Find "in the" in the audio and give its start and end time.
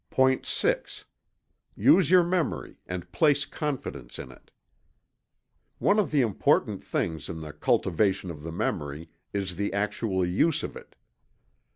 7.29-7.53